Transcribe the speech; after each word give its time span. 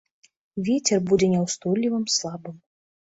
Вецер 0.69 1.03
будзе 1.11 1.29
няўстойлівым, 1.33 2.09
слабым. 2.19 2.55